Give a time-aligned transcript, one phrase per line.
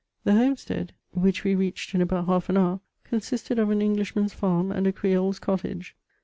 [0.23, 4.71] The homestead, which we reached in about half an hour, consisted of an Fnglishman's farm
[4.71, 5.95] and a Creole's cottage.